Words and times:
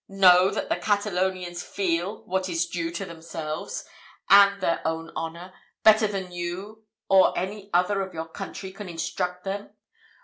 Know, 0.09 0.49
that 0.49 0.67
the 0.67 0.77
Catalonians 0.77 1.61
feel 1.61 2.23
what 2.23 2.49
is 2.49 2.65
due 2.65 2.89
to 2.89 3.05
themselves, 3.05 3.85
and 4.31 4.59
their 4.59 4.81
own 4.83 5.11
honour, 5.15 5.53
better 5.83 6.07
than 6.07 6.31
you 6.31 6.85
or 7.07 7.37
any 7.37 7.69
other 7.71 8.01
of 8.01 8.11
your 8.11 8.27
country 8.27 8.71
can 8.71 8.89
instruct 8.89 9.43
them. 9.43 9.69